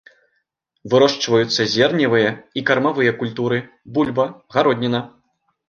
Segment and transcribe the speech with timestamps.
[0.93, 2.29] Вырошчваюцца зерневыя
[2.61, 3.63] і кармавыя культуры,
[3.99, 5.07] бульба, гародніна.